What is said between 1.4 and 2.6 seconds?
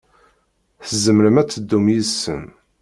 ad teddum yid-sen.